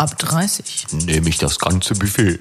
[0.00, 0.86] Ab 30.
[1.04, 2.38] Nehme ich das ganze Buffet.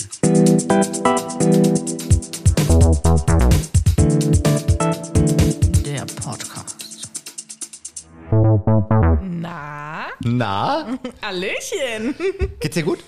[4.71, 7.09] Der Podcast.
[9.23, 10.85] Na, Na,
[11.23, 12.13] Hallöchen.
[12.59, 12.99] geht's dir gut?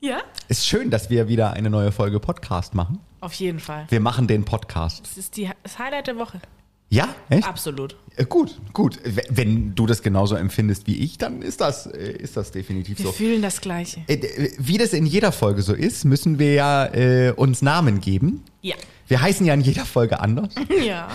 [0.00, 2.98] Ja, Ist schön, dass wir wieder eine neue Folge Podcast machen.
[3.20, 3.84] auf jeden Fall.
[3.90, 5.04] Wir machen den Podcast.
[5.06, 6.40] Das ist die, das Highlight der Woche.
[6.92, 7.46] Ja, echt?
[7.46, 7.94] Absolut.
[8.16, 8.98] Äh, Gut, gut.
[9.30, 13.06] Wenn du das genauso empfindest wie ich, dann ist das, äh, ist das definitiv Wir
[13.06, 13.12] so.
[13.12, 14.00] fühlen das Gleiche.
[14.08, 18.42] Äh, Wie das in jeder Folge so ist, müssen wir ja äh, uns Namen geben.
[18.62, 18.74] Ja.
[19.06, 20.52] Wir heißen ja in jeder Folge anders.
[20.84, 21.08] Ja.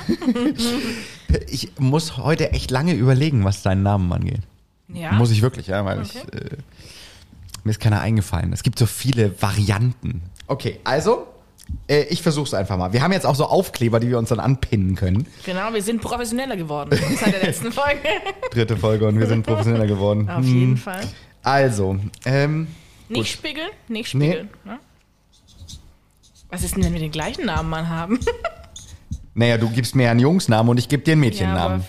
[1.50, 4.42] Ich muss heute echt lange überlegen, was deinen Namen angeht.
[4.88, 5.12] Ja.
[5.14, 6.10] Muss ich wirklich, ja, weil Okay.
[6.32, 6.58] ich, äh,
[7.66, 8.54] mir ist keiner eingefallen.
[8.54, 10.22] Es gibt so viele Varianten.
[10.48, 11.28] Okay, also,
[11.88, 12.94] äh, ich versuch's einfach mal.
[12.94, 15.28] Wir haben jetzt auch so Aufkleber, die wir uns dann anpinnen können.
[15.46, 18.00] Genau, wir sind professioneller geworden seit der letzten Folge.
[18.52, 20.30] Dritte Folge und wir sind professioneller geworden.
[20.30, 20.60] Auf Hm.
[20.60, 21.02] jeden Fall.
[21.44, 22.68] Also, ähm,
[23.10, 24.50] Nicht spiegeln, nicht spiegeln.
[24.64, 24.80] Ne?
[26.50, 28.20] Was ist denn, wenn wir den gleichen Namen mal haben?
[29.34, 31.76] naja, du gibst mir einen Jungsnamen und ich gebe dir einen ja, Mädchennamen.
[31.82, 31.86] aber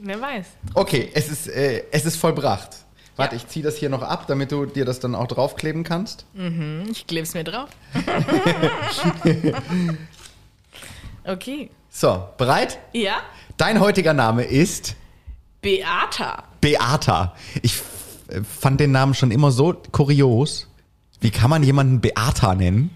[0.00, 0.46] wer weiß.
[0.74, 2.70] okay, es ist, äh, es ist vollbracht.
[3.16, 6.24] Warte, ich ziehe das hier noch ab, damit du dir das dann auch draufkleben kannst.
[6.34, 7.68] Hm, Ich klebe es mir drauf.
[11.24, 11.70] okay.
[11.90, 12.78] So, bereit?
[12.92, 13.16] Ja,
[13.58, 14.96] Dein heutiger Name ist
[15.60, 16.44] Beata.
[16.60, 17.36] Beata.
[17.60, 17.80] Ich
[18.58, 20.68] fand den Namen schon immer so kurios.
[21.20, 22.90] Wie kann man jemanden Beata nennen?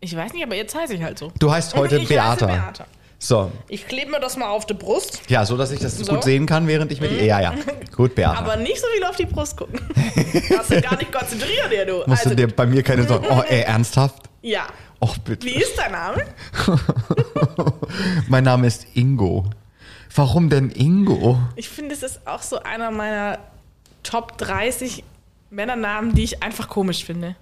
[0.00, 1.32] Ich weiß nicht, aber jetzt heiße ich halt so.
[1.38, 2.48] Du heißt heute ich Beata.
[2.48, 2.86] Heiße Beata.
[3.22, 6.10] So, Ich klebe mir das mal auf die Brust, ja, so dass ich das So?
[6.10, 6.16] Mhm.
[6.16, 7.54] gut sehen kann, während ich mit Ja, ja.
[7.94, 8.38] Gut, Beata.
[8.38, 9.78] aber nicht so viel auf die Brust gucken.
[10.56, 11.96] Hast du gar nicht konzentriert hier, du.
[11.98, 13.26] Musst Also, du dir bei mir keine Sorgen.
[13.30, 14.28] Oh, ey, ernsthaft?
[14.42, 14.66] ja.
[15.02, 15.46] Och, bitte.
[15.46, 16.22] Wie ist dein Name?
[18.28, 19.46] Mein Name ist Ingo.
[20.14, 21.38] Warum denn Ingo?
[21.56, 23.38] Ich finde, es ist auch so einer meiner
[24.02, 25.02] Top 30
[25.50, 27.36] Männernamen, die ich einfach komisch finde.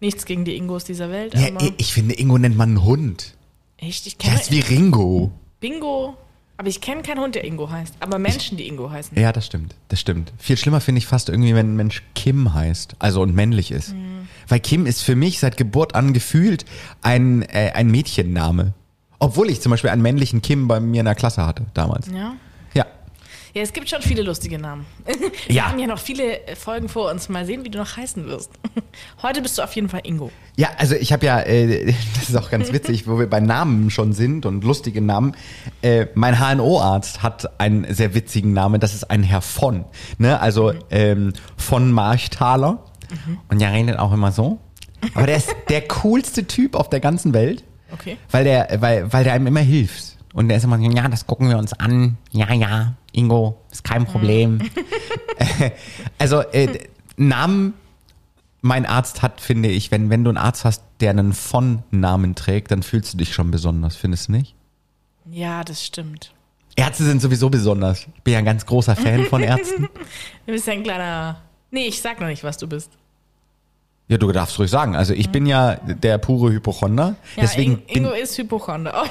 [0.00, 3.34] Nichts gegen die Ingos dieser Welt, Ja, ich finde, Ingo nennt man einen Hund.
[3.80, 5.30] Echt, ich kenne ist wie Ringo.
[5.60, 6.16] Bingo,
[6.56, 7.94] aber ich kenne keinen Hund, der Ingo heißt.
[8.00, 9.18] Aber Menschen, die Ingo heißen.
[9.18, 9.74] Ja, das stimmt.
[9.88, 10.32] Das stimmt.
[10.38, 13.94] Viel schlimmer finde ich fast irgendwie, wenn ein Mensch Kim heißt, also und männlich ist.
[13.94, 14.28] Mhm.
[14.46, 16.64] Weil Kim ist für mich seit Geburt an gefühlt
[17.02, 18.74] ein, äh, ein Mädchenname.
[19.18, 22.08] Obwohl ich zum Beispiel einen männlichen Kim bei mir in der Klasse hatte damals.
[22.08, 22.34] Ja.
[23.54, 23.62] Ja.
[23.62, 24.86] Es gibt schon viele lustige Namen.
[25.46, 25.68] Wir Ja.
[25.68, 27.28] haben ja noch viele Folgen vor uns.
[27.28, 28.50] Mal sehen, wie du noch heißen wirst.
[29.22, 30.30] Heute bist du auf jeden Fall Ingo.
[30.56, 33.90] Ja, also ich habe ja, äh, das ist auch ganz witzig, wo wir bei Namen
[33.90, 35.34] schon sind und lustigen Namen.
[35.82, 39.84] Äh, mein HNO-Arzt hat einen sehr witzigen Namen, das ist ein Herr von.
[40.18, 40.40] Ne?
[40.40, 42.84] Also ähm, von Marchthaler.
[43.48, 44.58] Und der redet auch immer so.
[45.14, 48.16] Aber der ist der coolste Typ auf der ganzen Welt, Okay.
[48.30, 50.16] weil der, weil, weil der einem immer hilft.
[50.32, 52.16] Und der ist immer so, ja, das gucken wir uns an.
[52.30, 54.60] Ja, ja, Ingo, ist kein Problem.
[56.18, 56.78] also äh,
[57.16, 57.74] Namen
[58.62, 62.70] mein Arzt hat, finde ich, wenn, wenn du einen Arzt hast, der einen von-Namen trägt,
[62.70, 64.54] dann fühlst du dich schon besonders, findest du nicht?
[65.30, 66.32] Ja, das stimmt.
[66.76, 68.06] Ärzte sind sowieso besonders.
[68.14, 69.88] Ich bin ja ein ganz großer Fan von Ärzten.
[70.46, 71.40] Du bist ja ein kleiner.
[71.70, 72.90] Nee, ich sag noch nicht, was du bist.
[74.08, 74.96] Ja, du darfst ruhig sagen.
[74.96, 77.14] Also ich bin ja der pure Hypochonder.
[77.36, 79.04] Ja, deswegen, In Ingo bin, ist Hypochonder.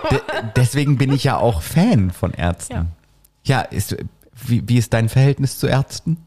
[0.56, 2.72] Deswegen bin ich ja auch Fan von Ärzten.
[2.72, 2.86] Ja,
[3.60, 3.96] ist,
[4.34, 6.18] wie, wie ist dein Verhältnis zu Ärzten?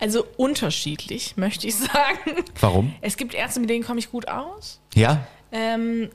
[0.00, 2.42] Also unterschiedlich, möchte ich sagen.
[2.58, 2.92] Warum?
[3.02, 4.80] Es gibt Ärzte, mit denen komme ich gut aus.
[4.94, 5.24] Ja?
[5.52, 6.10] Ähm,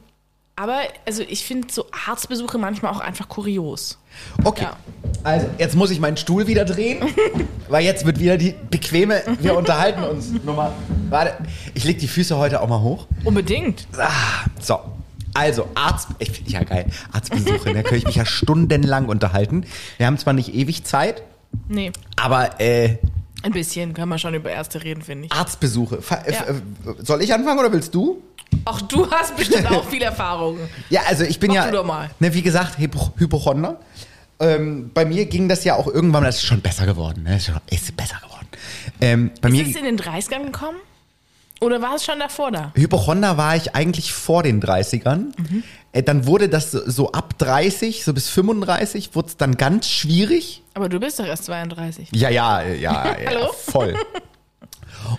[0.57, 3.99] aber also ich finde so Arztbesuche manchmal auch einfach kurios.
[4.43, 4.63] Okay.
[4.63, 4.75] Ja.
[5.23, 6.97] Also, jetzt muss ich meinen Stuhl wieder drehen,
[7.69, 10.73] weil jetzt wird wieder die bequeme, wir unterhalten uns nochmal.
[11.09, 11.37] Warte,
[11.73, 13.07] ich leg die Füße heute auch mal hoch.
[13.23, 13.87] Unbedingt.
[14.59, 14.79] So,
[15.37, 19.65] also Arzt, ich finde ja geil, Arztbesuche, da könnte ich mich ja stundenlang unterhalten.
[19.97, 21.23] Wir haben zwar nicht ewig Zeit,
[21.69, 22.97] Nee, aber äh,
[23.43, 25.31] ein bisschen kann man schon über Ärzte reden, finde ich.
[25.31, 26.01] Arztbesuche.
[26.01, 26.41] Fa- äh, Ja.
[26.43, 26.53] äh,
[27.03, 28.21] Soll ich anfangen oder willst du?
[28.65, 30.57] Auch du hast bestimmt auch viel Erfahrung.
[30.89, 32.09] Ja, also ich bin Mach ja, du doch mal.
[32.19, 33.79] Ne, wie gesagt, Hypo Hypochonder.
[34.39, 37.37] Ähm, bei mir ging das ja auch irgendwann, das ist schon besser geworden, ne?
[37.37, 38.47] ist, schon, ist besser geworden.
[39.01, 40.77] Ähm, bei mir Ist es in den 30ern gekommen?
[41.59, 42.71] Oder war es schon davor da?
[42.75, 45.33] Hypochonder war ich eigentlich vor den 30ern.
[45.91, 49.87] Äh, dann wurde das so, so ab 30, so bis 35, wurde es dann ganz
[49.87, 50.63] schwierig.
[50.75, 52.09] Aber du bist doch erst 32.
[52.13, 52.73] Ja, ja, ja,
[53.21, 53.53] ja Hallo?
[53.53, 53.95] voll.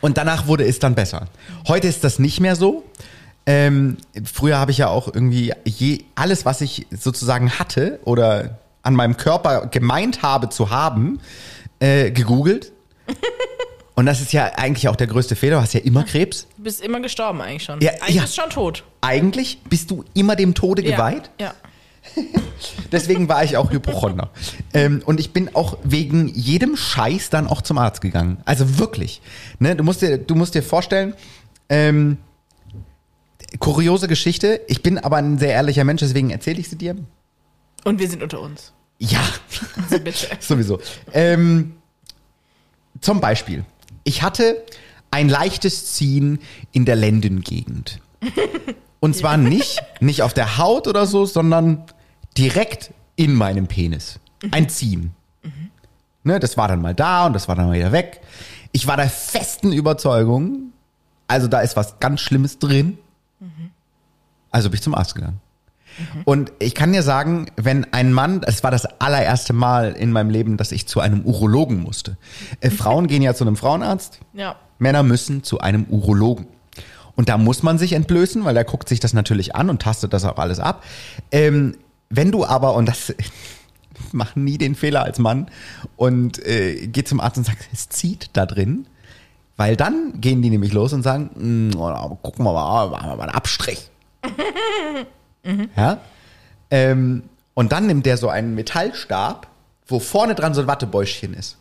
[0.00, 1.26] Und danach wurde es dann besser.
[1.66, 2.84] Heute ist das nicht mehr so.
[3.46, 8.94] Ähm, früher habe ich ja auch irgendwie je, alles, was ich sozusagen hatte oder an
[8.94, 11.20] meinem Körper gemeint habe zu haben,
[11.80, 12.72] äh, gegoogelt.
[13.98, 15.56] Und das ist ja eigentlich auch der größte Fehler.
[15.56, 16.46] Du hast ja immer Krebs.
[16.56, 17.80] Du bist immer gestorben eigentlich schon.
[17.80, 18.22] Ja, eigentlich ja.
[18.22, 18.84] bist du schon tot.
[19.00, 21.30] Eigentlich bist du immer dem Tode Ja, geweiht.
[21.40, 21.52] Ja.
[22.92, 24.30] Deswegen war ich auch Hypochonder.
[24.72, 28.40] Ähm, und ich bin auch wegen jedem Scheiß dann auch zum Arzt gegangen.
[28.44, 29.20] Also wirklich.
[29.58, 29.74] Ne?
[29.74, 31.14] Du, musst dir, du musst dir vorstellen,
[31.68, 32.18] ähm,
[33.58, 34.60] kuriose Geschichte.
[34.68, 36.94] Ich bin aber ein sehr ehrlicher Mensch, deswegen erzähle ich sie dir.
[37.82, 38.72] Und wir sind unter uns.
[38.98, 39.24] Ja,
[39.82, 40.28] Also bitte.
[40.38, 40.78] sowieso.
[41.12, 41.74] Ähm,
[43.00, 43.64] zum Beispiel,
[44.08, 44.64] ich hatte
[45.10, 46.38] ein leichtes Ziehen
[46.72, 48.00] in der Lendengegend.
[49.00, 51.84] Und zwar nicht, nicht auf der Haut oder so, sondern
[52.36, 54.18] direkt in meinem Penis.
[54.50, 55.12] Ein Ziehen.
[56.24, 58.22] Ne, das war dann mal da und das war dann mal wieder weg.
[58.72, 60.72] Ich war der festen Überzeugung,
[61.26, 62.96] also da ist was ganz Schlimmes drin.
[64.50, 65.40] Also bin ich zum Arzt gegangen.
[66.24, 70.30] Und ich kann dir sagen, wenn ein Mann, es war das allererste Mal in meinem
[70.30, 72.16] Leben, dass ich zu einem Urologen musste.
[72.60, 74.56] Äh, Frauen gehen ja zu einem Frauenarzt, Ja.
[74.78, 76.46] Männer müssen zu einem Urologen.
[77.16, 80.12] Und da muss man sich entblößen, weil der guckt sich das natürlich an und tastet
[80.12, 80.84] das auch alles ab.
[81.32, 81.76] Ähm,
[82.10, 83.12] wenn du aber, und das
[84.12, 85.48] mach nie den Fehler als Mann,
[85.96, 88.86] und äh, geh zum Arzt und sagst, es zieht da drin,
[89.56, 93.16] weil dann gehen die nämlich los und sagen, "Mm, oh, gucken wir mal, machen wir
[93.16, 93.90] mal einen Abstrich.
[95.76, 96.00] Ja?
[96.70, 97.24] Ähm,
[97.54, 99.48] und dann nimmt der so einen Metallstab,
[99.86, 101.56] wo vorne dran so ein Wattebäuschen ist.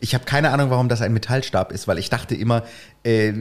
[0.00, 2.64] Ich habe keine Ahnung, warum das ein Metallstab ist, weil ich dachte immer,
[3.04, 3.32] äh,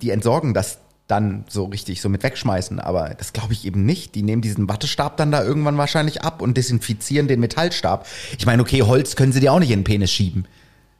[0.00, 0.78] die entsorgen das
[1.08, 2.78] dann so richtig, so mit wegschmeißen.
[2.78, 4.14] Aber das glaube ich eben nicht.
[4.14, 8.06] Die nehmen diesen Wattestab dann da irgendwann wahrscheinlich ab und desinfizieren den Metallstab.
[8.38, 10.46] Ich meine, okay, Holz können sie dir auch nicht in den Penis schieben.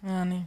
[0.05, 0.43] Ja, nee.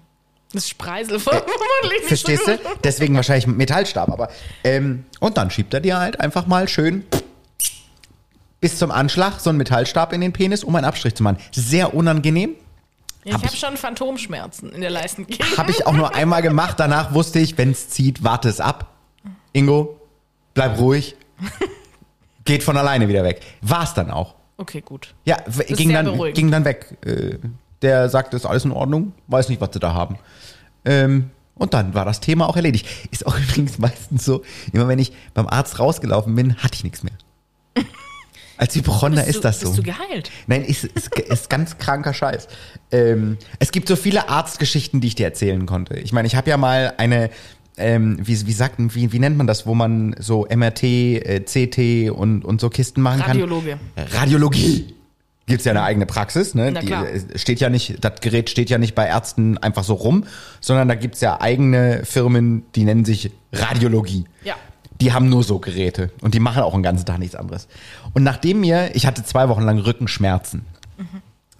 [0.53, 1.51] Das Spreisel vermutlich
[1.91, 2.59] nicht Verstehst so du?
[2.83, 4.09] Deswegen wahrscheinlich mit Metallstab.
[4.09, 4.29] Aber
[4.65, 7.05] ähm, und dann schiebt er dir halt einfach mal schön
[8.61, 11.37] bis zum Anschlag so einen Metallstab in den Penis, um einen Abstrich zu machen.
[11.51, 12.55] Sehr unangenehm.
[13.23, 15.57] Ja, Hab ich habe schon Phantomschmerzen in der Leistengegend.
[15.57, 16.79] Habe ich auch nur einmal gemacht.
[16.79, 18.93] Danach wusste ich, wenn es zieht, warte es ab.
[19.53, 19.99] Ingo,
[20.53, 21.15] bleib ruhig.
[22.45, 23.41] Geht von alleine wieder weg.
[23.61, 24.35] War es dann auch.
[24.57, 25.13] Okay, gut.
[25.25, 25.37] Ja,
[25.67, 26.35] ging dann, beruhigend.
[26.35, 26.97] ging dann weg.
[27.05, 27.37] Äh,
[27.81, 29.13] Der sagte, ist alles in Ordnung.
[29.27, 30.17] Weiß nicht, was sie da haben.
[30.85, 32.87] Ähm, und dann war das Thema auch erledigt.
[33.11, 37.03] Ist auch übrigens meistens so, immer wenn ich beim Arzt rausgelaufen bin, hatte ich nichts
[37.03, 37.13] mehr.
[38.61, 39.67] Als Hypochonder ist du, das so.
[39.69, 40.29] Bist du geheilt?
[40.45, 42.47] Nein, ist, ist, ist ganz kranker Scheiß.
[42.91, 45.95] Ähm, es gibt so viele Arztgeschichten, die ich dir erzählen konnte.
[45.95, 47.31] Ich meine, ich habe ja mal eine,
[47.77, 52.11] ähm, wie, wie sagt, wie, wie nennt man das, wo man so MRT, äh, CT
[52.11, 53.79] und, und so Kisten machen Radiologe.
[53.95, 54.05] kann?
[54.13, 54.93] Radiologie.
[55.47, 56.69] Gibt's ja eine eigene Praxis, ne?
[56.71, 57.07] Na Die klar.
[57.09, 60.25] äh, steht ja nicht, das Gerät steht ja nicht bei Ärzten einfach so rum,
[60.59, 64.53] sondern da gibt's ja eigene Firmen, die nennen sich Radiologie Ja.
[65.01, 67.67] Die haben nur so Geräte und die machen auch den ganzen Tag nichts anderes.
[68.13, 70.65] Und nachdem mir, ich hatte zwei Wochen lang Rückenschmerzen.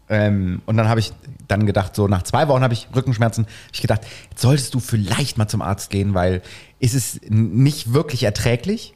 [0.10, 1.14] Ähm, und dann habe ich
[1.48, 4.80] dann gedacht, so nach zwei Wochen habe ich Rückenschmerzen, hab ich gedacht, jetzt solltest du
[4.80, 6.42] vielleicht mal zum Arzt gehen, weil
[6.80, 8.94] es ist n- nicht wirklich erträglich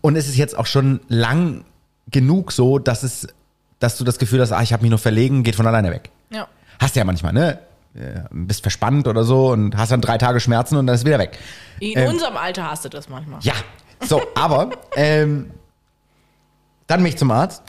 [0.00, 1.64] und es ist jetzt auch schon lang
[2.10, 3.28] genug so, dass es,
[3.78, 6.10] dass du das Gefühl hast, ah, ich habe mich nur verlegen, geht von alleine weg.
[6.30, 6.48] Ja.
[6.80, 7.60] Hast du ja manchmal, ne?
[7.94, 11.18] Ja, Bist verspannt oder so und hast dann drei Tage Schmerzen und dann ist wieder
[11.18, 11.38] weg.
[11.80, 13.38] In Ähm, unserem Alter hast du das manchmal.
[13.42, 13.54] Ja,
[14.00, 15.50] so, aber ähm,
[16.86, 17.62] dann mich zum Arzt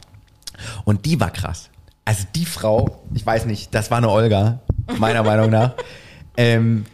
[0.84, 1.70] und die war krass.
[2.04, 4.60] Also die Frau, ich weiß nicht, das war eine Olga,
[4.98, 5.74] meiner Meinung nach.
[6.38, 6.84] Ähm,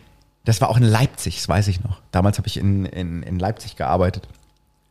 [0.44, 2.00] das war auch in Leipzig, das weiß ich noch.
[2.12, 4.28] Damals habe ich in, in, in Leipzig gearbeitet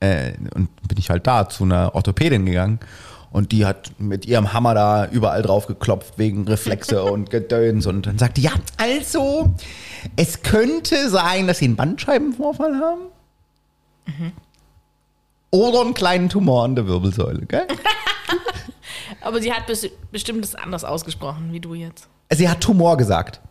[0.02, 2.80] äh, und bin ich halt da zu einer Orthopädin gegangen
[3.31, 8.06] und die hat mit ihrem Hammer da überall drauf geklopft wegen Reflexe und Gedöns und
[8.06, 9.54] dann sagte, ja, also,
[10.16, 13.01] es könnte sein, dass sie einen Bandscheibenvorfall haben.
[15.51, 17.67] Oder einen kleinen Tumor an der Wirbelsäule, gell?
[19.22, 22.08] Aber sie hat bes bestimmt das anders ausgesprochen, wie du jetzt.
[22.32, 23.41] Sie hat Tumor gesagt.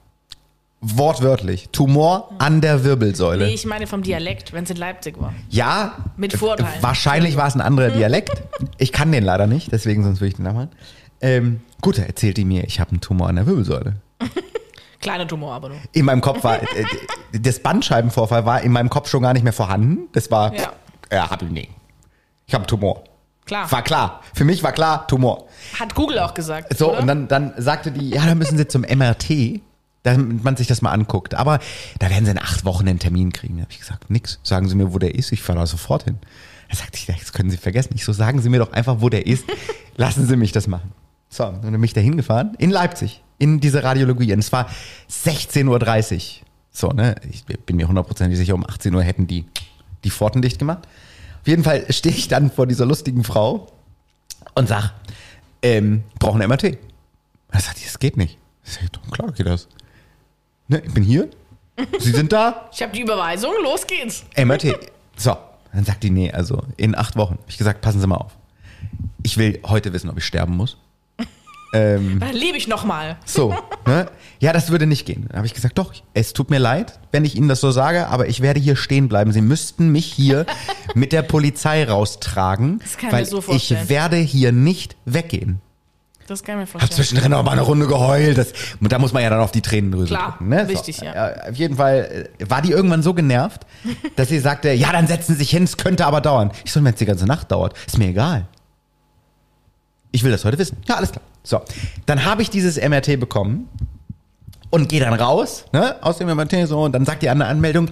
[0.82, 1.68] Wortwörtlich.
[1.72, 3.46] Tumor an der Wirbelsäule.
[3.46, 5.34] Nee, ich meine vom Dialekt, wenn es in Leipzig war.
[5.50, 5.96] Ja.
[6.16, 6.82] Mit Vorteilen.
[6.82, 8.42] Wahrscheinlich war es ein anderer Dialekt.
[8.78, 10.70] Ich kann den leider nicht, deswegen sonst würde ich den nachmachen.
[11.20, 13.96] Ähm, gut, da erzählt die mir, ich habe einen Tumor an der Wirbelsäule.
[15.00, 15.78] Kleiner Tumor aber nur.
[15.92, 16.66] In meinem Kopf war, äh,
[17.32, 20.08] das Bandscheibenvorfall war in meinem Kopf schon gar nicht mehr vorhanden.
[20.12, 20.72] Das war, Ja.
[21.12, 21.70] ja, hab ich nicht.
[22.46, 23.04] Ich habe einen Tumor.
[23.44, 23.70] Klar.
[23.70, 24.20] War klar.
[24.34, 25.46] Für mich war klar, Tumor.
[25.78, 26.76] Hat Google auch gesagt.
[26.76, 27.00] So, oder?
[27.00, 29.60] und dann, dann sagte die, ja, da müssen Sie zum MRT,
[30.02, 31.34] damit man sich das mal anguckt.
[31.34, 31.58] Aber
[31.98, 33.56] da werden Sie in acht Wochen einen Termin kriegen.
[33.56, 34.38] Da habe ich gesagt, nix.
[34.42, 35.32] Sagen Sie mir, wo der ist.
[35.32, 36.18] Ich fahre da sofort hin.
[36.68, 37.92] Da sagte ich, das können Sie vergessen.
[37.94, 39.44] Ich so, sagen Sie mir doch einfach, wo der ist.
[39.96, 40.92] Lassen Sie mich das machen.
[41.28, 44.32] So, und dann bin ich da hingefahren, in Leipzig, in diese Radiologie.
[44.32, 44.68] Und es war
[45.10, 46.46] 16.30 Uhr.
[46.72, 49.44] So, ne, ich bin mir hundertprozentig sicher, um 18 Uhr hätten die
[50.04, 50.86] die Pforten dicht gemacht.
[51.40, 53.66] Auf jeden Fall stehe ich dann vor dieser lustigen Frau
[54.54, 54.92] und sag,
[55.62, 56.78] ähm, brauchen MRT.
[57.50, 58.38] Da sagt die, das geht nicht.
[58.64, 59.68] Ich sag, klar geht das.
[60.70, 61.28] Ne, ich bin hier.
[61.98, 62.68] Sie sind da.
[62.72, 64.24] ich habe die Überweisung, los geht's.
[64.36, 64.78] MRT.
[65.16, 65.36] So,
[65.72, 67.34] dann sagt die, nee, also in acht Wochen.
[67.34, 68.36] Hab ich gesagt, passen Sie mal auf.
[69.24, 70.78] ich will heute wissen, ob ich sterben muss.
[71.74, 73.16] ähm, Dann lebe ich nochmal.
[73.24, 73.52] so,
[73.86, 74.06] ne?
[74.38, 75.26] Ja, das würde nicht gehen.
[75.28, 78.06] Dann habe ich gesagt, doch, es tut mir leid, wenn ich Ihnen das so sage,
[78.06, 79.32] aber ich werde hier stehen bleiben.
[79.32, 80.46] Sie müssten mich hier
[80.94, 85.60] mit der Polizei raustragen, Das kann weil so ich werde hier nicht weggehen.
[86.30, 86.94] Das kann ich mir Hab vorstellen.
[86.96, 88.38] zwischendrin auch mal eine Runde geheult.
[88.38, 90.48] Das, da muss man ja dann auf die Tränendrüse Klar, drücken.
[90.48, 90.68] Ne?
[90.68, 91.28] wichtig, so, ja.
[91.28, 93.66] äh, Auf jeden Fall äh, war die irgendwann so genervt,
[94.16, 96.52] dass sie sagte, ja, dann setzen Sie sich hin, es könnte aber dauern.
[96.64, 98.46] Ich so, wenn es die ganze Nacht dauert, ist mir egal.
[100.12, 100.76] Ich will das heute wissen.
[100.88, 101.22] Ja, alles klar.
[101.42, 101.62] So,
[102.06, 103.68] dann habe ich dieses MRT bekommen
[104.70, 107.88] und gehe dann raus, ne, aus dem MRT so, und dann sagt die andere Anmeldung,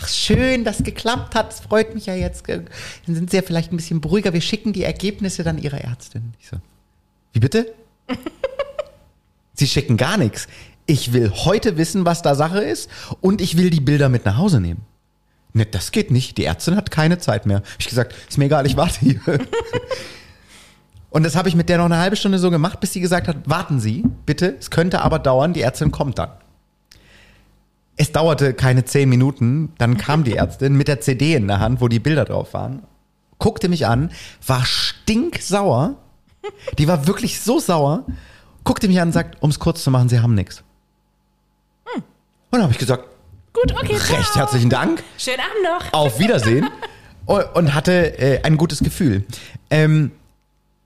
[0.00, 2.48] ach schön, dass geklappt hat, es freut mich ja jetzt.
[2.48, 2.64] Dann
[3.06, 6.32] sind Sie ja vielleicht ein bisschen beruhiger, wir schicken die Ergebnisse dann Ihrer Ärztin.
[6.40, 6.56] Ich so,
[7.32, 7.74] wie bitte?
[9.54, 10.48] Sie schicken gar nichts.
[10.86, 12.90] Ich will heute wissen, was da Sache ist
[13.20, 14.82] und ich will die Bilder mit nach Hause nehmen.
[15.54, 16.38] Ne, das geht nicht.
[16.38, 17.62] Die Ärztin hat keine Zeit mehr.
[17.78, 19.20] Ich gesagt, ist mir egal, ich warte hier.
[21.10, 23.28] und das habe ich mit der noch eine halbe Stunde so gemacht, bis sie gesagt
[23.28, 26.30] hat, warten Sie, bitte, es könnte aber dauern, die Ärztin kommt dann.
[27.96, 31.82] Es dauerte keine zehn Minuten, dann kam die Ärztin mit der CD in der Hand,
[31.82, 32.82] wo die Bilder drauf waren,
[33.38, 34.10] guckte mich an,
[34.46, 35.96] war stinksauer,
[36.78, 38.04] die war wirklich so sauer,
[38.64, 40.62] guckte mich an und sagt, um es kurz zu machen, Sie haben nichts.
[41.94, 42.02] Und
[42.50, 43.04] dann habe ich gesagt,
[43.54, 43.96] Gut, okay.
[43.98, 44.16] ciao.
[44.18, 45.92] recht herzlichen Dank, Schönen Abend noch.
[45.98, 46.68] auf Wiedersehen
[47.26, 49.24] und und hatte äh, ein gutes Gefühl.
[49.70, 50.10] Ähm,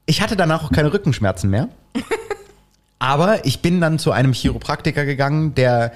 [0.06, 1.68] ich hatte danach auch keine Rückenschmerzen mehr.
[2.98, 5.92] Aber ich bin dann zu einem Chiropraktiker gegangen, der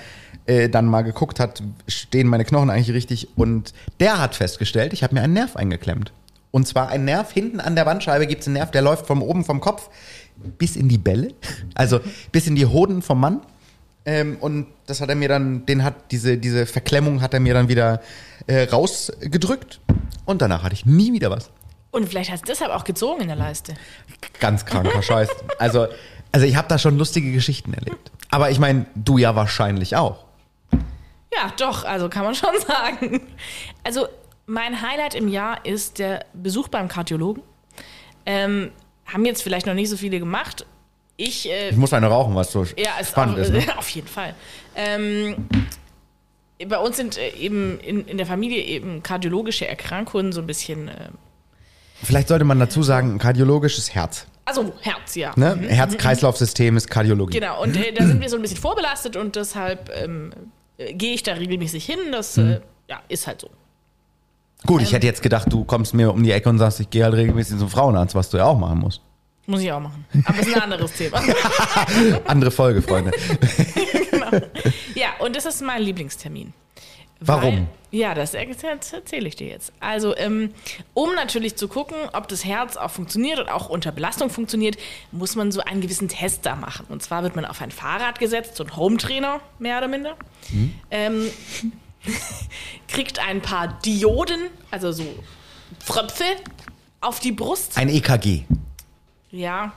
[0.46, 3.28] äh, dann mal geguckt hat, stehen meine Knochen eigentlich richtig.
[3.36, 6.12] Und der hat festgestellt, ich habe mir einen Nerv eingeklemmt.
[6.50, 9.22] Und zwar ein Nerv, hinten an der Bandscheibe gibt es einen Nerv, der läuft von
[9.22, 9.88] oben vom Kopf
[10.58, 11.34] bis in die Bälle,
[11.74, 12.00] also
[12.32, 13.40] bis in die Hoden vom Mann.
[14.04, 17.54] Ähm, und das hat er mir dann, den hat diese, diese Verklemmung hat er mir
[17.54, 18.00] dann wieder
[18.46, 19.80] äh, rausgedrückt.
[20.24, 21.50] Und danach hatte ich nie wieder was.
[21.90, 23.74] Und vielleicht hast du deshalb auch gezogen in der Leiste.
[24.38, 25.28] Ganz kranker Scheiß.
[25.58, 25.88] Also,
[26.32, 28.12] also ich habe da schon lustige Geschichten erlebt.
[28.30, 30.24] Aber ich meine, du ja wahrscheinlich auch.
[30.72, 33.20] Ja, doch, also kann man schon sagen.
[33.82, 34.06] Also
[34.50, 37.42] mein Highlight im Jahr ist der Besuch beim Kardiologen.
[38.26, 38.72] Ähm,
[39.06, 40.66] haben jetzt vielleicht noch nicht so viele gemacht.
[41.16, 43.52] Ich, äh, Ich muss eine rauchen, was so ja, spannend auch, ist.
[43.52, 43.62] Ne?
[43.78, 44.34] auf jeden Fall.
[44.74, 45.46] Ähm,
[46.66, 50.88] bei uns sind äh, eben in, in der Familie eben kardiologische Erkrankungen so ein bisschen,
[50.88, 51.08] äh,
[52.02, 54.26] Vielleicht sollte man dazu sagen, kardiologisches Herz.
[54.46, 55.32] also Herz, ja.
[55.36, 55.56] Ne?
[55.68, 57.38] Herz-Kreislauf-System ist Kardiologie.
[57.38, 60.32] Genau, und äh, da sind wir so ein bisschen vorbelastet und deshalb ähm,
[60.78, 61.98] äh, gehe ich da regelmäßig hin.
[62.10, 62.50] Das Mhm.
[62.52, 63.50] äh, ja, ist halt so.
[64.66, 67.04] Gut, ich hätte jetzt gedacht, du kommst mir um die Ecke und sagst, ich gehe
[67.04, 69.00] halt regelmäßig zum Frauenarzt, was du ja auch machen musst.
[69.46, 70.04] Muss ich auch machen.
[70.26, 71.20] Aber es ist ein anderes Thema.
[72.26, 73.10] Andere Folge, Freunde.
[74.94, 76.52] Ja, und das ist mein Lieblingstermin.
[77.20, 77.42] Warum?
[77.42, 79.72] Weil, ja, das er- erzähle ich dir jetzt.
[79.80, 80.50] Also, ähm,
[80.94, 84.76] um natürlich zu gucken, ob das Herz auch funktioniert und auch unter Belastung funktioniert,
[85.10, 86.86] muss man so einen gewissen Test da machen.
[86.88, 90.14] Und zwar wird man auf ein Fahrrad gesetzt, so ein Home-Trainer, mehr oder minder.
[90.90, 91.26] Ähm,
[92.88, 94.40] kriegt ein paar Dioden,
[94.70, 95.04] also so
[95.84, 96.24] Fröpfe,
[97.00, 97.76] auf die Brust.
[97.76, 98.42] Ein E EKG.
[99.30, 99.72] ja.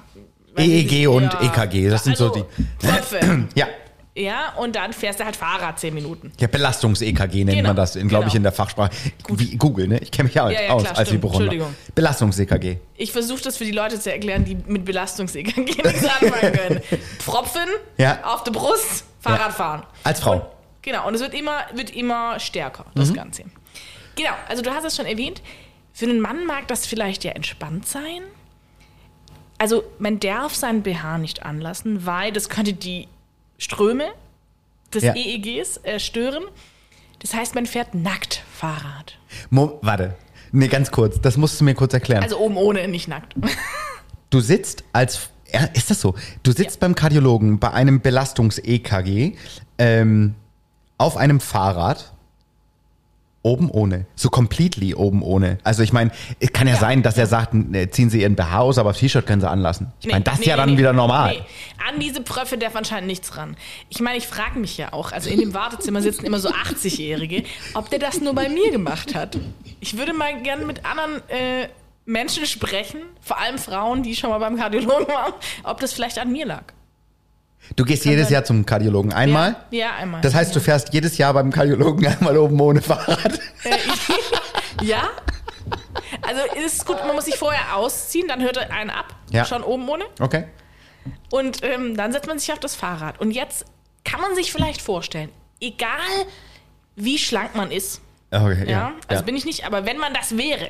[0.56, 1.42] EEG und Ja.
[1.42, 2.48] EKG, das sind so Also,
[2.80, 2.86] die.
[2.88, 3.48] Fröpfe.
[3.56, 3.68] Ja,
[4.16, 6.32] ja, und dann fährst du halt Fahrrad zehn Minuten.
[6.40, 8.36] ja Belastungs-EKG nennt Genau, man das, glaube ich, genau.
[8.36, 8.92] in der Fachsprache.
[9.30, 9.98] Wie Google, ne?
[9.98, 11.10] Ich kenne mich ja, Ja, ja, aus klar, als.
[11.12, 11.74] Entschuldigung.
[11.96, 12.78] Belastungs-EKG.
[12.98, 16.82] Ich versuche das für die Leute zu erklären, die mit Belastungs-EKG nichts anfangen können.
[17.18, 17.66] Pfropfen
[17.98, 18.20] Ja.
[18.24, 19.84] auf der Brust, Fahrrad fahren.
[20.04, 20.34] Als Frau.
[20.36, 20.44] Und,
[20.84, 23.46] genau, und es wird immer, wird immer stärker, das Ganze.
[24.16, 25.42] Genau, also du hast es schon erwähnt,
[25.92, 28.22] für einen Mann mag das vielleicht ja entspannt sein.
[29.58, 33.08] Also man darf seinen BH nicht anlassen, weil das könnte die
[33.58, 34.10] Ströme
[34.94, 35.16] des Ja.
[35.16, 36.44] EEGs äh, stören.
[37.20, 39.18] Das heißt, man fährt nackt Fahrrad.
[39.50, 40.16] Mo warte.
[40.52, 41.22] Nee, ganz kurz.
[41.22, 42.22] Das musst du mir kurz erklären.
[42.24, 43.34] Also oben ohne, nicht nackt.
[44.30, 45.30] du sitzt als.
[45.52, 46.16] Ja, ist das so?
[46.42, 49.36] Du sitzt beim Kardiologen bei einem Belastungs-EKG
[49.78, 50.36] ähm,
[51.04, 52.12] auf einem Fahrrad.
[53.46, 54.06] Oben ohne.
[54.16, 55.58] So completely oben ohne.
[55.66, 58.38] Also ich meine, es kann ja, Ja, sein, dass er sagt, äh, ziehen Sie Ihren
[58.38, 59.92] BH aus, aber das T-Shirt können Sie anlassen.
[60.00, 60.78] Ich meine, das ist ja dann nee.
[60.78, 61.34] wieder normal.
[61.34, 61.44] Nee.
[61.90, 63.58] An diese Pröffe darf anscheinend nichts ran.
[63.90, 67.44] Ich meine, ich frage mich ja auch, also in dem Wartezimmer sitzen immer so 80-Jährige,
[67.74, 69.38] ob der das nur bei mir gemacht hat.
[69.82, 71.68] Ich würde mal gerne mit anderen äh,
[72.06, 75.34] Menschen sprechen, vor allem Frauen, die schon mal beim Kardiologen waren,
[75.64, 76.64] ob das vielleicht an mir lag.
[77.76, 78.30] Du gehst jedes.
[78.30, 79.56] Jahr zum Kardiologen einmal.
[79.72, 80.22] Ja, ja einmal.
[80.22, 83.40] Das heißt, du fährst jedes Jahr beim Kardiologen einmal oben ohne Fahrrad.
[84.82, 85.10] Ja?
[86.24, 89.46] Also ist gut, man muss sich vorher ausziehen, dann hört er einen ab, Ja.
[89.46, 90.04] schon oben ohne.
[90.20, 90.46] Okay.
[91.32, 93.20] Und ähm, dann setzt man sich auf das Fahrrad.
[93.22, 93.66] Und jetzt
[94.04, 95.30] kann man sich vielleicht vorstellen,
[95.62, 95.90] egal
[96.96, 98.02] wie schlank man ist,
[98.32, 100.70] okay ja, also bin ich nicht, aber wenn man das wäre,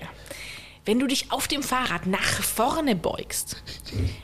[0.85, 3.57] wenn du dich auf dem Fahrrad nach vorne beugst,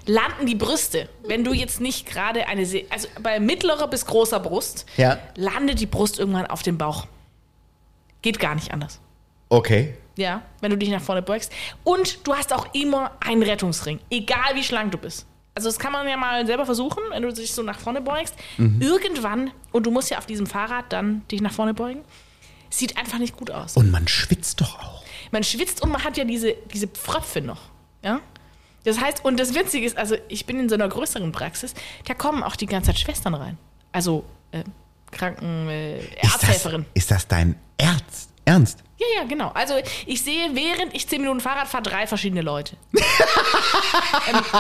[0.05, 1.07] landen die Brüste.
[1.25, 5.19] Wenn du jetzt nicht gerade eine, Se also bei mittlerer bis großer Brust, Ja.
[5.35, 7.07] landet die Brust irgendwann auf dem Bauch.
[8.21, 8.99] Geht gar nicht anders.
[9.47, 9.95] Okay.
[10.17, 11.51] Ja, wenn du dich nach vorne beugst.
[11.85, 15.25] Und du hast auch immer einen Rettungsring, egal wie schlank du bist.
[15.55, 18.35] Also das kann man ja mal selber versuchen, wenn du dich so nach vorne beugst.
[18.57, 22.01] Irgendwann, und du musst ja auf diesem Fahrrad dann dich nach vorne beugen,
[22.69, 23.75] sieht einfach nicht gut aus.
[23.75, 24.98] Und man schwitzt doch auch.
[25.31, 27.61] Man schwitzt und man hat ja diese, diese Pfröpfe noch.
[28.03, 28.19] Ja?
[28.83, 31.73] Das heißt, und das Witzige ist, also ich bin in so einer größeren Praxis,
[32.07, 33.57] da kommen auch die ganze Zeit Schwestern rein.
[33.91, 34.63] Also äh,
[35.11, 36.85] Kranken, äh, Ist das, Arzthelferin.
[36.93, 38.29] ist das dein Ernst?
[38.45, 38.83] Ernst?
[38.97, 39.49] Ja, ja, genau.
[39.53, 42.75] Also ich sehe, während ich zehn Minuten Fahrrad fahre, drei verschiedene Leute.
[42.93, 43.01] ähm,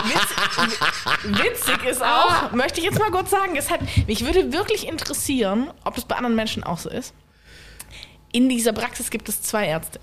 [0.05, 4.87] witz, witzig ist auch, möchte ich jetzt mal kurz sagen, es hat, mich würde wirklich
[4.87, 7.13] interessieren, ob das bei anderen Menschen auch so ist.
[8.31, 9.99] In dieser Praxis gibt es zwei Ärzte.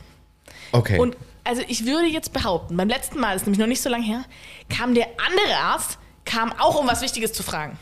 [0.73, 0.99] Okay.
[0.99, 3.89] Und also ich würde jetzt behaupten, beim letzten Mal, das ist nämlich noch nicht so
[3.89, 4.25] lange her,
[4.69, 7.79] kam der andere Arzt, kam auch um was Wichtiges zu fragen.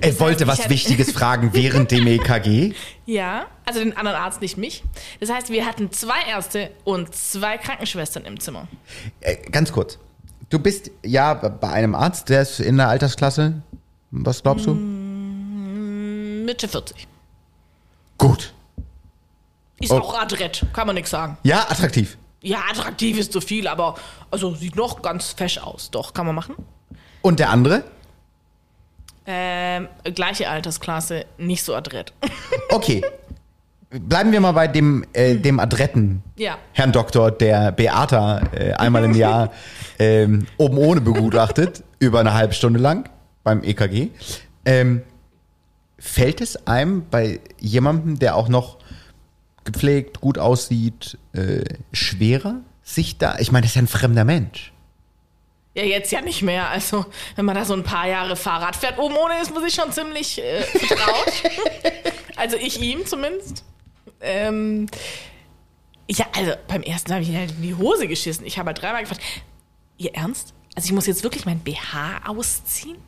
[0.00, 2.74] er wollte ich was hatte- Wichtiges fragen während dem EKG.
[3.06, 4.84] Ja, also den anderen Arzt, nicht mich.
[5.18, 8.68] Das heißt, wir hatten zwei Ärzte und zwei Krankenschwestern im Zimmer.
[9.20, 9.98] Äh, ganz kurz.
[10.48, 13.62] Du bist ja bei einem Arzt, der ist in der Altersklasse.
[14.12, 14.74] Was glaubst du?
[16.44, 17.06] Mitte 40.
[18.18, 18.52] Gut.
[19.80, 19.98] Ist Oh.
[19.98, 21.36] auch adrett, kann man nichts sagen.
[21.42, 22.16] Ja, attraktiv.
[22.42, 23.96] Ja, attraktiv ist zu viel, aber
[24.30, 25.90] also sieht noch ganz fesch aus.
[25.90, 26.54] Doch, kann man machen.
[27.22, 27.84] Und der andere?
[29.26, 32.12] Ähm, gleiche Altersklasse, nicht so adrett.
[32.70, 33.02] Okay.
[33.90, 36.58] Bleiben wir mal bei dem, äh, dem adretten Ja.
[36.72, 39.50] Herrn Doktor, der Beata äh, einmal im Jahr
[39.98, 43.08] ähm, oben ohne begutachtet, über eine halbe Stunde lang
[43.42, 44.10] beim EKG.
[44.64, 45.02] Ähm,
[45.98, 48.78] fällt es einem bei jemandem, der auch noch
[49.72, 54.72] gepflegt, gut aussieht, äh, schwerer, sich da, ich meine, das ist ja ein fremder Mensch.
[55.74, 56.68] Ja, jetzt ja nicht mehr.
[56.68, 59.74] Also, wenn man da so ein paar Jahre Fahrrad fährt, oben ohne ist man sich
[59.74, 61.32] schon ziemlich äh, vertraut.
[62.36, 63.64] also ich ihm zumindest.
[64.20, 64.88] Ähm,
[66.10, 68.44] ja, also beim ersten habe ich halt in die Hose geschissen.
[68.44, 69.22] Ich habe halt dreimal gefragt,
[69.96, 70.54] ihr Ernst?
[70.74, 72.98] Also ich muss jetzt wirklich mein BH ausziehen?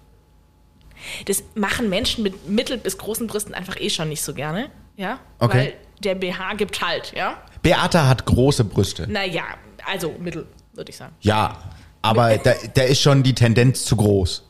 [1.25, 4.71] Das machen Menschen mit mittel- bis großen Brüsten einfach eh schon nicht so gerne.
[4.97, 5.19] Ja?
[5.41, 5.59] Okay.
[5.59, 7.37] Weil der BH gibt halt, ja?
[7.63, 9.07] Beata hat große Brüste.
[9.11, 9.45] Naja,
[9.87, 11.15] also mittel, würde ich sagen.
[11.21, 11.57] Ja,
[12.03, 14.45] aber da, da ist schon die Tendenz zu groß.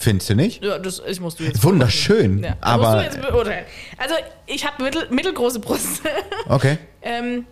[0.00, 0.62] Findest du nicht?
[0.62, 3.66] Ja, das, ich musst du jetzt Wunderschön, Ja, aber musst du jetzt beurteilen.
[3.96, 4.14] Also,
[4.46, 6.08] ich habe mittel, mittelgroße Brüste.
[6.48, 6.78] okay.
[7.02, 7.44] ähm,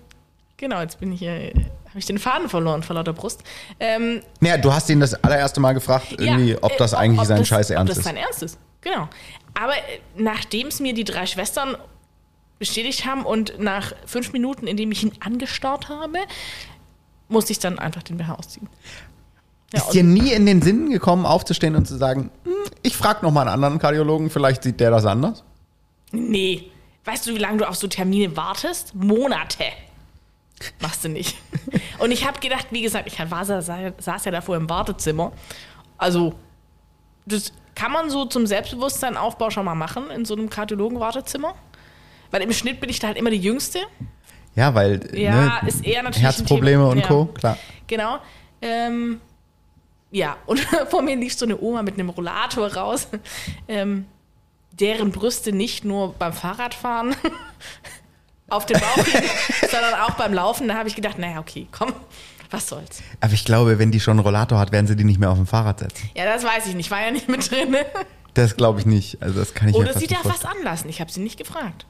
[0.56, 1.32] genau, jetzt bin ich hier,
[1.88, 3.42] habe ich den Faden verloren vor lauter Brust.
[3.80, 7.20] Ähm, Naja, du hast ihn das allererste Mal gefragt, irgendwie, ja, ob das äh, eigentlich
[7.20, 8.04] ob sein das- Scheiß ob ernst das ist.
[8.04, 8.58] sein Ernst ist.
[8.80, 9.08] Genau.
[9.60, 11.76] Aber äh, nachdem es mir die drei Schwestern
[12.58, 16.18] bestätigt haben und nach fünf Minuten, in dem ich ihn angestarrt habe,
[17.28, 18.68] musste ich dann einfach den BH ausziehen.
[19.72, 23.24] Ja, ist dir nie in den Sinn gekommen, aufzustehen und zu sagen, hm, ich frage
[23.24, 25.42] noch mal einen anderen Kardiologen, vielleicht sieht der das anders?
[26.12, 26.70] Nee.
[27.04, 28.94] Weißt du, wie lange du auf so Termine wartest?
[28.94, 29.64] Monate.
[30.80, 31.36] Machst du nicht.
[31.98, 35.32] Und ich habe gedacht, wie gesagt, ich saß ja davor im Wartezimmer.
[35.98, 36.34] Also,
[37.26, 41.54] das kann man so zum Selbstbewusstseinaufbau schon mal machen in so einem Kardiologen-Wartezimmer.
[42.32, 43.80] Weil im Schnitt bin ich da halt immer die Jüngste.
[44.56, 46.24] Ja, weil Ja, ne, ist eher natürlich.
[46.24, 47.06] Herzprobleme und Thema.
[47.08, 47.38] Co., Ja.
[47.38, 47.58] klar.
[47.86, 48.18] Genau.
[48.62, 49.20] Ähm,
[50.10, 50.58] ja, und
[50.88, 53.06] vor mir lief so eine Oma mit einem Rollator raus,
[53.68, 54.06] ähm,
[54.72, 57.14] deren Brüste nicht nur beim Fahrradfahren
[58.48, 59.28] auf den Bauch liegen,
[59.70, 60.68] sondern auch beim Laufen.
[60.68, 61.92] Da habe ich gedacht, naja, okay, komm,
[62.50, 63.02] was soll's.
[63.20, 65.38] Aber ich glaube, wenn die schon einen Rollator hat, werden sie die nicht mehr auf
[65.38, 66.10] dem Fahrrad setzen.
[66.14, 67.76] Ja, das weiß ich nicht, war ja nicht mit drin.
[68.34, 69.22] Das glaube ich nicht.
[69.22, 70.90] Also das kann ich Oder sie darf was anlassen.
[70.90, 71.86] Ich habe sie nicht gefragt.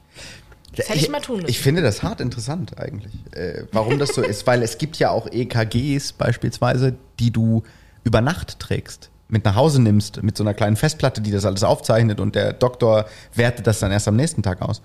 [0.75, 1.49] Das hätte ich mal tun müssen.
[1.49, 5.09] Ich finde das hart interessant eigentlich, äh, warum das so ist, weil es gibt ja
[5.09, 7.63] auch EKGs beispielsweise, die du
[8.03, 11.63] über Nacht trägst, mit nach Hause nimmst, mit so einer kleinen Festplatte, die das alles
[11.63, 14.81] aufzeichnet und der Doktor wertet das dann erst am nächsten Tag aus.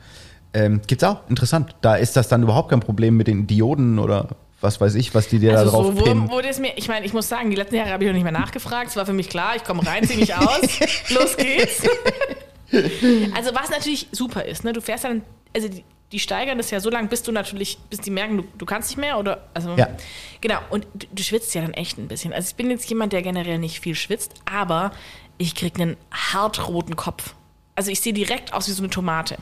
[0.54, 1.74] Ähm, gibt's auch, interessant.
[1.80, 4.28] Da ist das dann überhaupt kein Problem mit den Dioden oder
[4.62, 6.30] was weiß ich, was die dir da Also drauf so wurde, pinnen.
[6.30, 8.22] wurde es mir, ich meine, ich muss sagen, die letzten Jahre habe ich auch nicht
[8.22, 8.90] mehr nachgefragt.
[8.90, 10.60] Es war für mich klar, ich komme rein, ziehe mich aus,
[11.10, 11.82] los geht's.
[13.34, 14.72] also was natürlich super ist, ne?
[14.72, 15.22] Du fährst dann,
[15.54, 18.44] also die, die steigern das ja so lange, bis du natürlich, bis die merken, du,
[18.56, 19.88] du kannst nicht mehr oder, also, Ja.
[20.40, 20.58] genau.
[20.70, 22.32] Und du, du schwitzt ja dann echt ein bisschen.
[22.32, 24.92] Also ich bin jetzt jemand, der generell nicht viel schwitzt, aber
[25.38, 27.34] ich krieg einen hartroten Kopf.
[27.74, 29.36] Also ich sehe direkt aus wie so eine Tomate.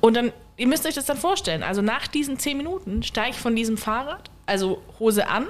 [0.00, 3.36] Und dann, ihr müsst euch das dann vorstellen, also nach diesen zehn Minuten steige ich
[3.36, 5.46] von diesem Fahrrad, also Hose an,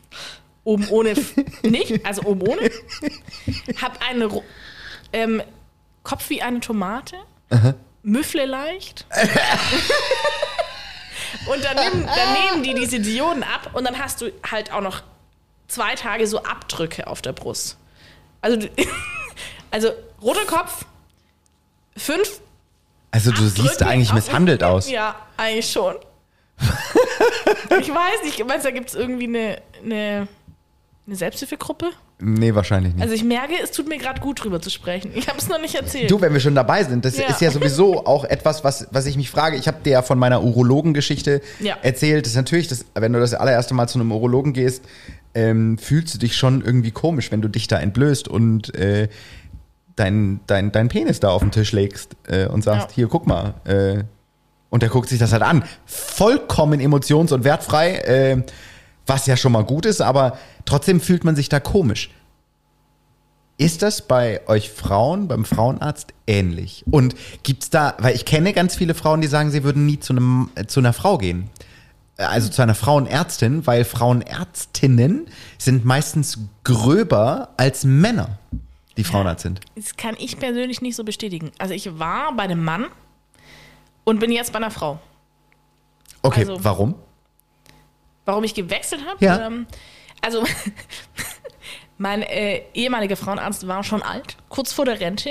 [0.64, 1.14] oben ohne
[1.62, 2.70] nicht, also oben ohne,
[3.80, 4.28] hab einen
[5.12, 5.42] ähm,
[6.02, 7.16] Kopf wie eine Tomate,
[8.02, 9.06] Müffle leicht,
[11.46, 14.80] Und dann nehmen, dann nehmen die diese Dioden ab und dann hast du halt auch
[14.80, 15.02] noch
[15.68, 17.78] zwei Tage so Abdrücke auf der Brust.
[18.40, 18.68] Also,
[19.70, 20.84] also roter Kopf,
[21.96, 22.40] fünf.
[23.10, 24.90] Also du Abdrücke siehst eigentlich misshandelt aus.
[24.90, 25.94] Ja, eigentlich schon.
[27.80, 30.28] ich weiß nicht, meinst du, da gibt es irgendwie eine, eine,
[31.06, 31.90] eine Selbsthilfegruppe?
[32.22, 33.02] Nee, wahrscheinlich nicht.
[33.02, 35.10] Also ich merke, es tut mir gerade gut drüber zu sprechen.
[35.14, 36.10] Ich habe es noch nicht erzählt.
[36.10, 37.28] Du, wenn wir schon dabei sind, das Ja.
[37.28, 39.56] ist ja sowieso auch etwas, was, was ich mich frage.
[39.56, 41.78] Ich habe dir ja von meiner Urologengeschichte Ja.
[41.82, 42.26] erzählt.
[42.26, 44.84] Das ist natürlich, das, wenn du das allererste Mal zu einem Urologen gehst,
[45.32, 49.08] ähm, fühlst du dich schon irgendwie komisch, wenn du dich da entblößt und äh,
[50.00, 52.94] dein, dein, dein Penis da auf den Tisch legst äh, und sagst, Ja.
[52.96, 53.54] hier, guck mal.
[53.64, 54.04] Äh,
[54.70, 55.64] und der guckt sich das halt an.
[55.86, 58.42] Vollkommen emotions- und wertfrei, äh,
[59.06, 62.10] was ja schon mal gut ist, aber trotzdem fühlt man sich da komisch.
[63.58, 66.84] Ist das bei euch Frauen, beim Frauenarzt ähnlich?
[66.90, 70.14] Und gibt's da, weil ich kenne ganz viele Frauen, die sagen, sie würden nie zu,
[70.14, 71.50] einem, äh, zu einer Frau gehen.
[72.16, 75.26] Äh, Also zu einer Frauenärztin, weil Frauenärztinnen
[75.58, 78.38] sind meistens gröber als Männer,
[79.00, 79.60] die Frauenarzt sind.
[79.76, 81.52] Das kann ich persönlich nicht so bestätigen.
[81.58, 82.86] Also ich war bei einem Mann
[84.04, 84.98] und bin jetzt bei einer Frau.
[86.22, 86.94] Okay, Also- warum?
[88.26, 89.24] Warum ich gewechselt habe?
[89.24, 89.46] Ja.
[89.46, 89.66] Ähm,
[90.20, 90.44] also
[91.98, 95.30] mein äh, ehemaliger Frauenarzt war schon alt, kurz vor der Rente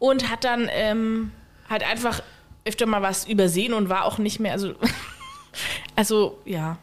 [0.00, 1.30] und hat dann ähm,
[1.70, 2.20] halt einfach
[2.64, 4.74] öfter mal was übersehen und war auch nicht mehr, also,
[5.96, 6.78] also ja,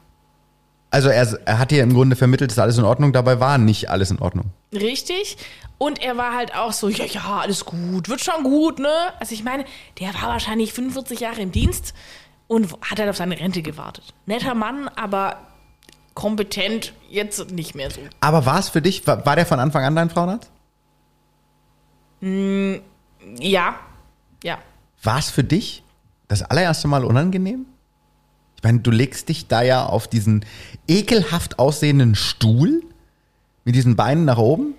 [0.93, 3.89] Also er, er hat dir im Grunde vermittelt, ist alles in Ordnung, dabei war nicht
[3.89, 4.51] alles in Ordnung.
[4.71, 5.37] richtig.
[5.79, 8.93] Und er war halt auch so, ja, ja, alles gut, wird schon gut, ne?
[9.19, 9.65] Also ich meine,
[9.99, 11.95] der war wahrscheinlich 45 Jahre im Dienst
[12.47, 14.13] und hat halt auf seine Rente gewartet.
[14.27, 15.37] Netter Mann, aber
[16.13, 17.99] kompetent jetzt nicht mehr so.
[18.21, 20.51] Aber war es für dich, war, war der von Anfang an dein Frauenarzt?
[22.21, 23.75] Ja,
[24.43, 24.57] ja.
[25.01, 25.83] War es für dich
[26.27, 27.65] das allererste Mal unangenehm?
[28.63, 30.45] Ich meine, du legst dich da ja auf diesen
[30.87, 32.81] ekelhaft aussehenden Stuhl
[33.65, 34.75] mit diesen Beinen nach oben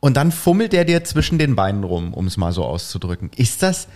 [0.00, 3.30] und dann fummelt der dir zwischen den Beinen rum, um es mal so auszudrücken.
[3.36, 3.88] Ist das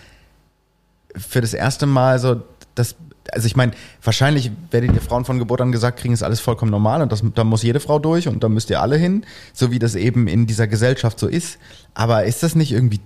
[1.17, 2.43] für das erste Mal so,
[2.75, 2.97] das,
[3.33, 6.71] also ich meine, wahrscheinlich werdet ihr Frauen von Geburt an gesagt kriegen, ist alles vollkommen
[6.71, 9.25] normal und das, da muss jede Frau durch und da müsst ihr alle hin,
[9.55, 11.59] so wie das eben in dieser Gesellschaft so ist.
[11.95, 13.01] Aber ist das nicht irgendwie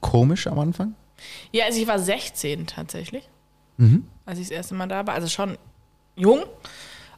[0.00, 0.94] komisch am Anfang?
[1.50, 3.28] Ja, also ich war 16 tatsächlich,
[3.82, 4.06] Mhm.
[4.26, 5.14] als ich das erste Mal da war.
[5.14, 5.58] Also schon
[6.14, 6.44] jung.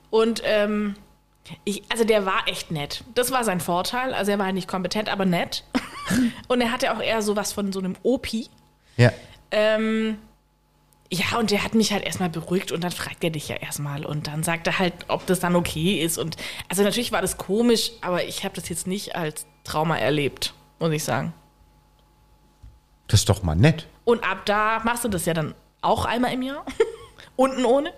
[0.09, 0.95] Und ähm,
[1.65, 3.05] ich, also der war echt nett.
[3.15, 4.15] Das war sein Vorteil.
[4.15, 5.65] Also er war halt nicht kompetent, aber nett.
[6.49, 8.49] und er hatte auch eher sowas von so einem Opi.
[8.97, 9.13] Ja.
[9.51, 10.17] Ähm,
[11.13, 14.07] ja, und der hat mich halt erstmal beruhigt und dann fragt er dich ja erstmal
[14.07, 16.17] und dann sagt er halt, ob das dann okay ist.
[16.17, 16.39] Und
[16.71, 20.93] also natürlich war das komisch, aber ich habe das jetzt nicht als Trauma erlebt, muss
[20.93, 21.35] ich sagen.
[23.07, 23.87] Das ist doch mal nett.
[24.05, 26.65] Und ab da machst du das ja dann auch einmal im Jahr.
[27.37, 27.93] unten ohne.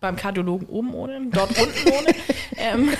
[0.00, 1.20] Beim Kardiologen oben ohne.
[1.30, 2.14] Dort unten ohne.
[2.56, 2.90] ähm,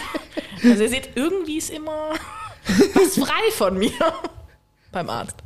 [0.62, 2.10] also ihr seht, irgendwie ist immer
[2.94, 3.90] was frei von mir.
[4.92, 5.36] Beim Arzt.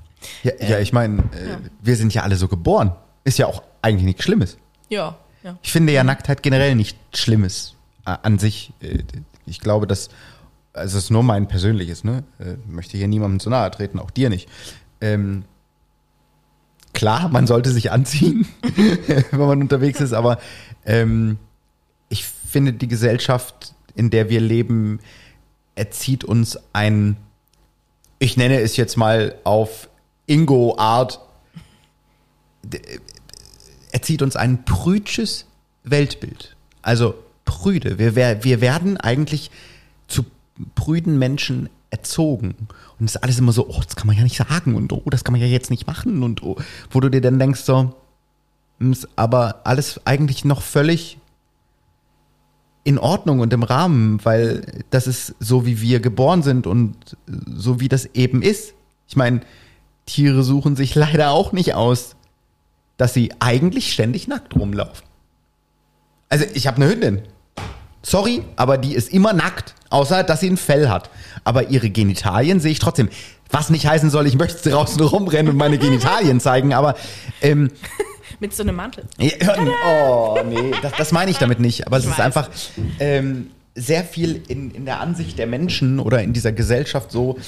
[0.42, 2.92] Ja, ja ich meine, äh, wir sind ja alle so geboren.
[3.24, 4.58] Ist ja auch eigentlich nichts Schlimmes.
[4.88, 5.58] Ja, ja.
[5.62, 8.72] Ich finde ja Nacktheit generell nicht Schlimmes äh, an sich.
[8.80, 9.04] Äh,
[9.46, 10.08] Ich glaube, dass,
[10.72, 12.24] also es ist nur mein persönliches, ne?
[12.38, 14.48] Äh, Möchte hier niemandem zu nahe treten, auch dir nicht.
[15.00, 15.44] Ähm,
[16.96, 18.48] klar, man sollte sich anziehen,
[19.30, 20.38] wenn man unterwegs ist, aber
[20.86, 21.36] ähm,
[22.08, 25.00] ich finde, die Gesellschaft, in der wir leben,
[25.74, 27.18] erzieht uns ein,
[28.18, 29.90] ich nenne es jetzt mal auf
[30.26, 31.20] Ingo-Art,
[33.92, 35.44] erzieht uns ein prüdsches
[35.84, 36.56] Weltbild.
[36.80, 37.98] Also prüde.
[37.98, 39.50] Wir, wir werden eigentlich
[40.08, 40.24] zu
[40.74, 42.54] prüden Menschen erzogen.
[42.98, 45.02] Und es ist alles immer so, oh, das kann man ja nicht sagen und oh,
[45.06, 46.56] das kann man ja jetzt nicht machen und oh,
[46.90, 47.94] wo du dir dann denkst so,
[48.80, 51.18] hm, aber alles eigentlich noch völlig
[52.84, 57.80] in Ordnung und im Rahmen, weil das ist so, wie wir geboren sind und so,
[57.80, 58.74] wie das eben ist.
[59.08, 59.40] Ich meine,
[60.04, 62.14] Tiere suchen sich leider auch nicht aus,
[62.96, 65.04] dass sie eigentlich ständig nackt rumlaufen.
[66.28, 67.22] Also ich habe eine Hündin.
[68.08, 71.10] Sorry, aber die ist immer nackt, außer dass sie ein Fell hat.
[71.42, 73.08] Aber ihre Genitalien sehe ich trotzdem.
[73.50, 76.94] Was nicht heißen soll, ich möchte draußen rumrennen und meine Genitalien zeigen, aber
[77.42, 77.68] ähm,
[78.38, 79.06] Mit so einem Mantel.
[79.18, 79.56] ja,
[79.88, 81.86] Oh, nee, das, das meine ich damit nicht.
[81.88, 82.48] Aber es ist einfach
[83.00, 87.38] ähm, sehr viel in, in der Ansicht der Menschen oder in dieser Gesellschaft so,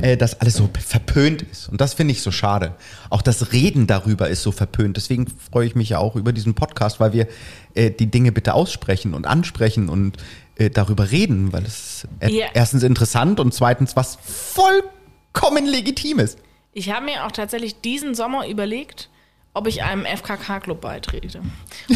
[0.00, 1.68] äh, dass alles so verpönt ist.
[1.68, 2.74] Und das finde ich so schade.
[3.10, 4.96] Auch das Reden darüber ist so verpönt.
[4.96, 7.28] Deswegen freue ich mich ja auch über diesen Podcast, weil wir
[7.74, 10.16] äh, die Dinge bitte aussprechen und ansprechen und
[10.56, 12.46] äh, darüber reden, weil es äh, Ja.
[12.54, 16.38] erstens interessant und zweitens was vollkommen legitim ist.
[16.72, 19.10] Ich habe mir auch tatsächlich diesen Sommer überlegt,
[19.54, 21.40] ob ich einem FKK-Club beitrete.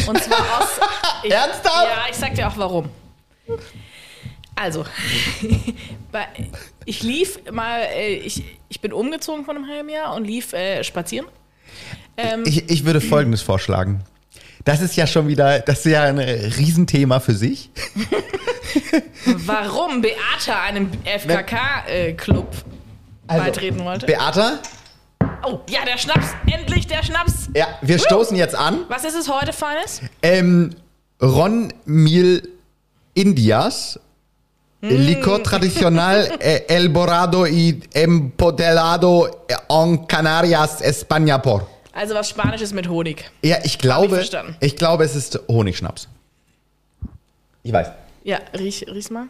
[0.07, 0.69] Und zwar aus.
[1.25, 1.85] Ich, Ernsthaft?
[1.85, 2.89] Ja, ich sag dir auch warum.
[4.55, 4.85] Also,
[6.85, 10.83] ich lief mal, äh, ich, ich bin umgezogen vor einem halben Jahr und lief äh,
[10.83, 11.27] spazieren.
[12.17, 14.03] Ähm, Ich, ich würde Folgendes vorschlagen.
[14.63, 17.69] Das ist ja schon wieder, das ist ja ein Riesenthema für sich.
[19.25, 22.47] warum Beata einem FKK-Club
[23.27, 24.05] Also, beitreten wollte.
[24.05, 24.59] Beata,
[25.45, 26.27] oh, ja, der Schnaps.
[26.49, 27.49] Endlich der Schnaps.
[27.55, 28.85] ja, wir stoßen jetzt an.
[28.87, 30.01] Was ist es heute, Feines?
[30.21, 30.75] Ähm,
[31.21, 32.47] Ron Mil
[33.13, 33.99] Indias,
[34.81, 41.67] Licor tradicional eh, El Borado y Empodelado en Canarias, España por.
[41.93, 43.23] Also was Spanisches mit Honig.
[43.43, 44.55] Ja, ich glaube, verstanden.
[44.59, 46.07] ich glaube, es ist Honigschnaps.
[47.61, 47.91] Ich weiß.
[48.23, 49.27] Ja, riech, riech's mal.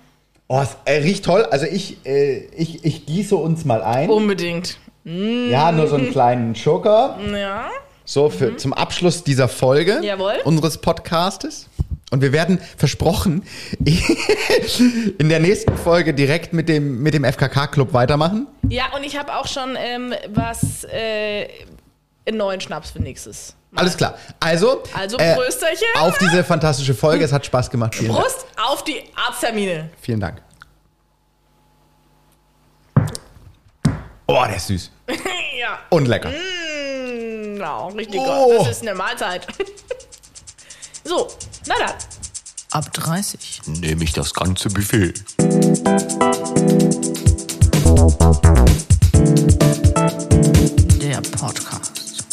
[0.48, 1.46] Oh, es äh, riecht toll.
[1.52, 4.10] Also ich, äh, ich, ich gieße uns mal ein.
[4.10, 4.78] Unbedingt.
[5.04, 7.20] Ja, nur so einen kleinen Schoker.
[7.34, 7.70] Ja.
[8.06, 10.36] So für, zum Abschluss dieser Folge Jawohl.
[10.46, 11.68] unseres Podcastes.
[12.14, 13.42] Und wir werden versprochen,
[15.18, 18.46] in der nächsten Folge direkt mit dem, mit dem FKK-Club weitermachen.
[18.70, 21.48] Ja, und ich habe auch schon ähm, was, äh,
[22.28, 23.56] einen neuen Schnaps für nächstes.
[23.72, 23.80] Mal.
[23.82, 24.16] Alles klar.
[24.40, 25.88] Also, Also, äh, Prösterchen.
[25.98, 27.26] auf diese fantastische Folge.
[27.26, 27.96] Es hat Spaß gemacht.
[27.96, 28.22] Vielen Dank.
[28.24, 29.90] Prost auf die Arzttermine.
[30.00, 30.40] Vielen Dank.
[34.28, 34.92] Oh, der ist süß.
[35.60, 35.80] ja.
[35.90, 36.30] Und lecker.
[36.30, 38.52] Mm, ja, richtig Oh.
[38.58, 38.68] gut.
[38.68, 39.48] Das ist eine Mahlzeit.
[41.04, 41.28] so,
[41.68, 41.96] na dann.
[42.72, 45.14] Ab 30 nehme ich das ganze Buffet.
[51.00, 52.26] Der Podcast.